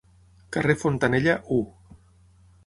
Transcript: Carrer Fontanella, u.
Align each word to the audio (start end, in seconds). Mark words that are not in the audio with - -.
Carrer 0.55 0.75
Fontanella, 0.83 1.37
u. 1.59 1.61